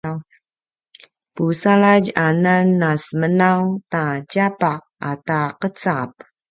pusaladj 1.35 2.07
anan 2.27 2.69
a 2.89 2.91
semenaw 3.03 3.61
ta 3.91 4.03
tjapaq 4.31 4.79
ata 5.11 5.39
qecap 5.59 6.11